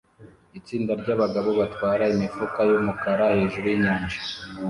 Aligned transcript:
Itsinda 0.59 0.91
ryabagabo 1.01 1.49
batwara 1.59 2.03
imifuka 2.13 2.59
yumukara 2.69 3.25
hejuru 3.37 3.65
yinyanja 3.71 4.17